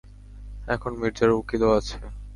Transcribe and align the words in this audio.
এখন 0.67 0.91
মির্জার 0.99 1.29
উকিলও 1.39 1.69
আছে! 1.79 1.95